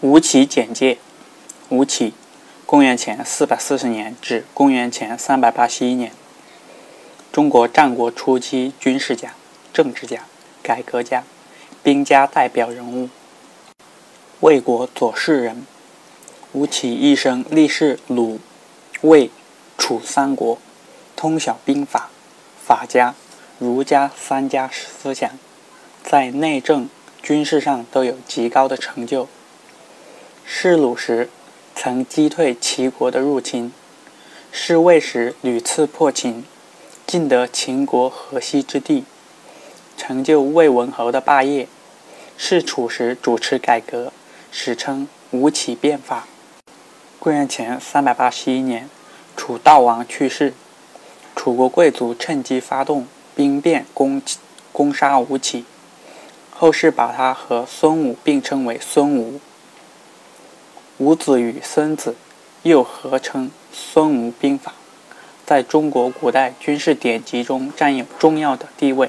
[0.00, 0.96] 吴起简介：
[1.70, 2.14] 吴起，
[2.64, 6.12] 公元前四百四十年至公元前三百八十一年，
[7.32, 9.34] 中国战国初期军事家、
[9.72, 10.22] 政治家、
[10.62, 11.24] 改革家、
[11.82, 13.08] 兵家代表人物。
[14.38, 15.66] 魏国左氏人。
[16.52, 18.38] 吴起一生历仕鲁、
[19.00, 19.32] 魏、
[19.76, 20.58] 楚三国，
[21.16, 22.08] 通晓兵法、
[22.64, 23.16] 法家、
[23.58, 25.28] 儒家三家思想，
[26.04, 26.88] 在内政、
[27.20, 29.28] 军事上都有极高的成就。
[30.60, 31.30] 是鲁时，
[31.76, 33.70] 曾击退齐国的入侵；
[34.50, 36.44] 是魏时，屡次破秦，
[37.06, 39.04] 尽得秦国河西之地，
[39.96, 41.68] 成就魏文侯的霸业。
[42.36, 44.12] 是楚时，主持改革，
[44.50, 46.26] 史称吴起变法。
[47.20, 48.90] 公元前三百八十一年，
[49.36, 50.54] 楚悼王去世，
[51.36, 53.06] 楚国贵族趁机发动
[53.36, 54.20] 兵变，攻
[54.72, 55.64] 攻杀吴起。
[56.50, 59.40] 后世把他和孙武并称为孙吴。
[60.98, 62.16] 五子与孙子
[62.64, 64.72] 又合称孙吴兵法，
[65.46, 69.08] 在中国古代军事典籍中占有重要的地位。